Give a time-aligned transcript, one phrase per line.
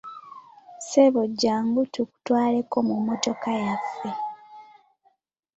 [0.79, 4.09] Ssebo jjangu tukutwaleko mu mmotoka yaffe.